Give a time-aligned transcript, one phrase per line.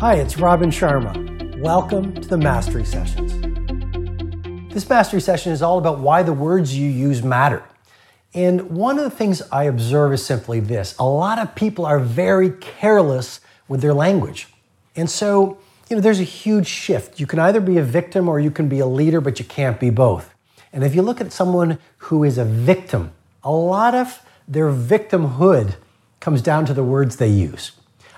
[0.00, 1.60] Hi, it's Robin Sharma.
[1.60, 3.34] Welcome to the Mastery Sessions.
[4.72, 7.62] This Mastery Session is all about why the words you use matter.
[8.32, 11.98] And one of the things I observe is simply this a lot of people are
[11.98, 14.48] very careless with their language.
[14.96, 15.58] And so,
[15.90, 17.20] you know, there's a huge shift.
[17.20, 19.78] You can either be a victim or you can be a leader, but you can't
[19.78, 20.34] be both.
[20.72, 23.12] And if you look at someone who is a victim,
[23.44, 25.74] a lot of their victimhood
[26.20, 27.72] comes down to the words they use.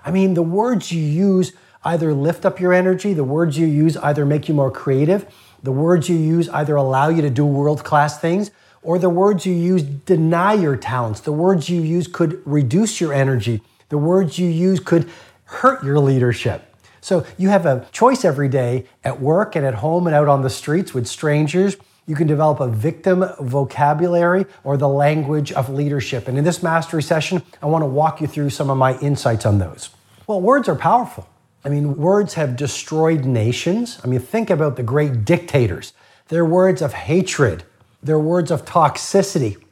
[0.05, 1.53] I mean, the words you use
[1.85, 5.27] either lift up your energy, the words you use either make you more creative,
[5.63, 8.51] the words you use either allow you to do world class things,
[8.83, 11.21] or the words you use deny your talents.
[11.21, 13.63] The words you use could reduce your energy.
[13.91, 15.09] The words you use could
[15.45, 16.75] hurt your leadership.
[17.01, 20.43] So you have a choice every day at work and at home and out on
[20.43, 21.77] the streets with strangers.
[22.07, 26.27] You can develop a victim vocabulary or the language of leadership.
[26.27, 29.47] And in this mastery session, I want to walk you through some of my insights
[29.47, 29.91] on those.
[30.27, 31.29] Well, words are powerful.
[31.65, 33.99] I mean, words have destroyed nations.
[34.03, 35.93] I mean, think about the great dictators.
[36.29, 37.65] They're words of hatred,
[38.03, 39.63] they're words of toxicity,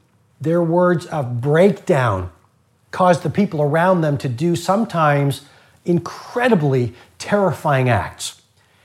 [0.40, 2.30] they're words of breakdown,
[2.90, 5.42] caused the people around them to do sometimes
[5.84, 8.42] incredibly terrifying acts.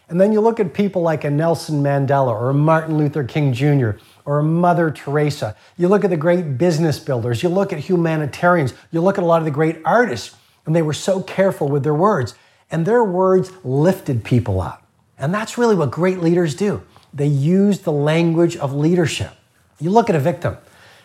[0.07, 3.53] And then you look at people like a Nelson Mandela or a Martin Luther King
[3.53, 3.91] Jr.
[4.23, 5.55] or a Mother Teresa.
[5.77, 9.27] You look at the great business builders, you look at humanitarians, you look at a
[9.27, 12.35] lot of the great artists, and they were so careful with their words.
[12.71, 14.85] And their words lifted people up.
[15.17, 16.83] And that's really what great leaders do.
[17.13, 19.31] They use the language of leadership.
[19.79, 20.57] You look at a victim,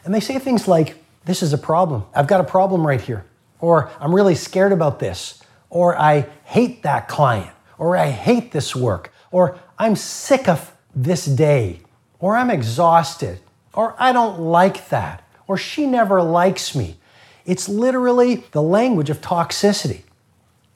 [0.04, 2.04] and they say things like, This is a problem.
[2.14, 3.24] I've got a problem right here.
[3.60, 5.42] Or, I'm really scared about this.
[5.68, 11.24] Or, I hate that client or I hate this work, or I'm sick of this
[11.24, 11.80] day,
[12.18, 13.40] or I'm exhausted,
[13.72, 16.98] or I don't like that, or she never likes me.
[17.46, 20.02] It's literally the language of toxicity.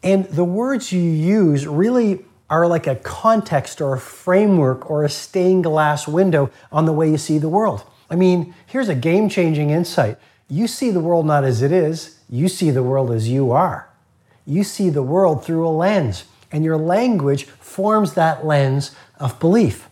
[0.04, 5.08] And the words you use really are like a context or a framework or a
[5.08, 7.82] stained glass window on the way you see the world.
[8.10, 10.18] I mean, here's a game changing insight.
[10.46, 13.88] You see the world not as it is, you see the world as you are.
[14.46, 19.88] You see the world through a lens and your language forms that lens of belief.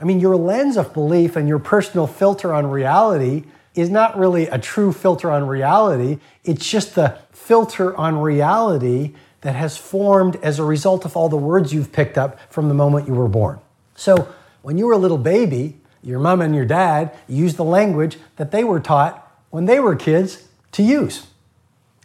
[0.00, 3.44] I mean, your lens of belief and your personal filter on reality
[3.74, 6.18] is not really a true filter on reality.
[6.44, 11.36] It's just the filter on reality that has formed as a result of all the
[11.36, 13.58] words you've picked up from the moment you were born.
[13.94, 14.32] So,
[14.62, 18.52] when you were a little baby, your mom and your dad used the language that
[18.52, 21.26] they were taught when they were kids to use.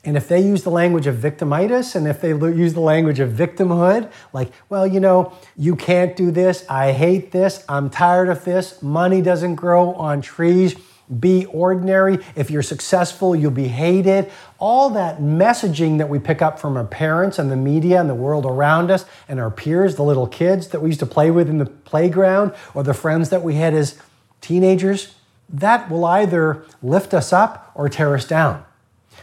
[0.03, 3.31] And if they use the language of victimitis and if they use the language of
[3.31, 8.45] victimhood, like, well, you know, you can't do this, I hate this, I'm tired of
[8.45, 10.75] this, money doesn't grow on trees,
[11.19, 14.29] be ordinary, if you're successful, you'll be hated.
[14.59, 18.15] All that messaging that we pick up from our parents and the media and the
[18.15, 21.49] world around us and our peers, the little kids that we used to play with
[21.49, 23.97] in the playground or the friends that we had as
[24.41, 25.15] teenagers,
[25.49, 28.65] that will either lift us up or tear us down.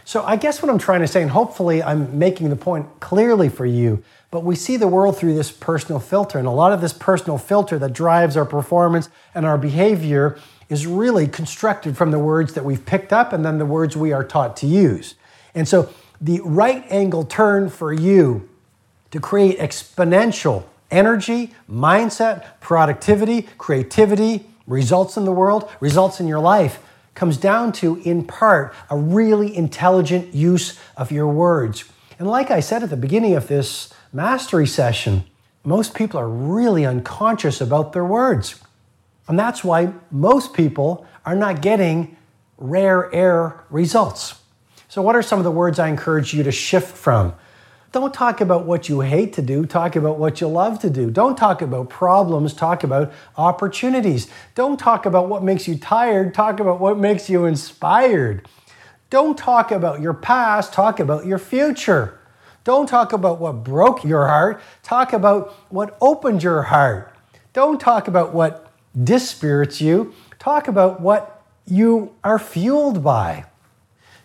[0.04, 3.48] So I guess what I'm trying to say, and hopefully I'm making the point clearly
[3.48, 6.38] for you, but we see the world through this personal filter.
[6.38, 10.38] And a lot of this personal filter that drives our performance and our behavior
[10.68, 14.12] is really constructed from the words that we've picked up and then the words we
[14.12, 15.14] are taught to use.
[15.54, 15.88] And so
[16.20, 18.48] the right angle turn for you
[19.10, 26.80] to create exponential energy, mindset, productivity, creativity, results in the world, results in your life
[27.14, 31.84] comes down to, in part, a really intelligent use of your words.
[32.18, 35.24] And like I said at the beginning of this mastery session,
[35.64, 38.60] most people are really unconscious about their words.
[39.26, 42.16] And that's why most people are not getting
[42.58, 44.40] rare air results.
[44.88, 47.34] So, what are some of the words I encourage you to shift from?
[47.94, 51.12] Don't talk about what you hate to do, talk about what you love to do.
[51.12, 54.26] Don't talk about problems, talk about opportunities.
[54.56, 58.48] Don't talk about what makes you tired, talk about what makes you inspired.
[59.10, 62.18] Don't talk about your past, talk about your future.
[62.64, 67.14] Don't talk about what broke your heart, talk about what opened your heart.
[67.52, 68.72] Don't talk about what
[69.04, 73.44] dispirits you, talk about what you are fueled by.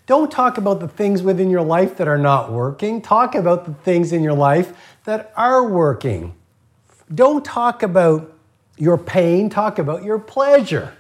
[0.10, 3.00] Don't talk about the things within your life that are not working.
[3.00, 4.76] Talk about the things in your life
[5.06, 6.34] that are working.
[7.14, 8.34] Don't talk about
[8.76, 10.96] your pain, talk about your pleasure.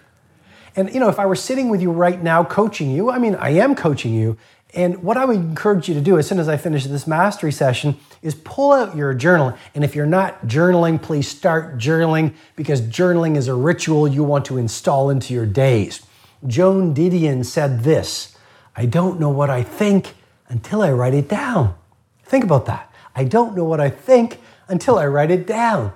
[0.75, 3.33] And you know, if I were sitting with you right now coaching you, I mean,
[3.33, 4.37] I am coaching you,
[4.75, 7.51] and what I would encourage you to do as soon as I finish this mastery
[7.51, 9.57] session is pull out your journal.
[9.73, 14.45] And if you're not journaling, please start journaling because journaling is a ritual you want
[14.45, 16.05] to install into your days.
[16.45, 18.35] Joan Didion said this
[18.79, 20.15] I don't know what I think
[20.47, 21.75] until I write it down.
[22.23, 22.89] Think about that.
[23.13, 24.39] I don't know what I think
[24.69, 25.91] until I write it down.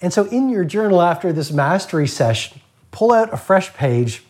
[0.00, 4.22] And so, in your journal after this mastery session, pull out a fresh page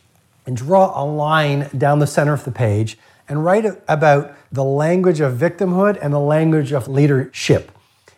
[0.44, 5.20] and draw a line down the center of the page and write about the language
[5.20, 7.70] of victimhood and the language of leadership.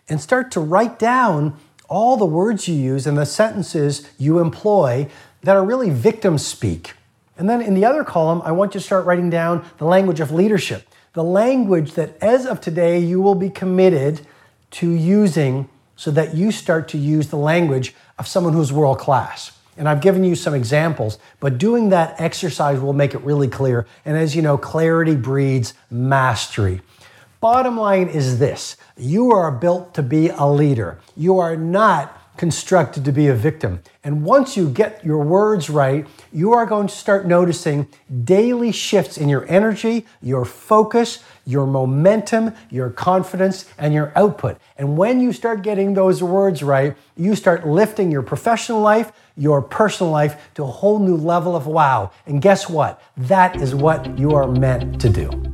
[0.09, 1.59] And start to write down
[1.91, 5.11] all the words you use and the sentences you employ
[5.43, 6.95] that are really victim speak.
[7.37, 10.21] And then in the other column, I want you to start writing down the language
[10.21, 14.27] of leadership, the language that as of today you will be committed
[14.73, 19.53] to using so that you start to use the language of someone who's world class.
[19.77, 23.87] And I've given you some examples, but doing that exercise will make it really clear.
[24.05, 26.83] And as you know, clarity breeds mastery.
[27.41, 31.01] Bottom line is this you are built to be a leader.
[31.17, 33.81] You are not constructed to be a victim.
[34.03, 37.87] And once you get your words right, you are going to start noticing
[38.25, 44.59] daily shifts in your energy, your focus, your momentum, your confidence, and your output.
[44.77, 49.63] And when you start getting those words right, you start lifting your professional life, your
[49.63, 52.11] personal life to a whole new level of wow.
[52.27, 53.01] And guess what?
[53.17, 55.52] That is what you are meant to do.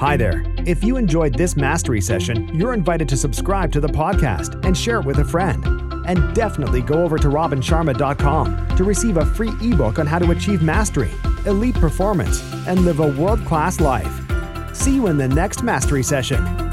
[0.00, 0.44] Hi there.
[0.58, 5.00] If you enjoyed this mastery session, you're invited to subscribe to the podcast and share
[5.00, 5.64] it with a friend.
[6.06, 10.62] And definitely go over to robinsharma.com to receive a free ebook on how to achieve
[10.62, 11.10] mastery,
[11.46, 14.12] elite performance, and live a world class life.
[14.72, 16.67] See you in the next mastery session.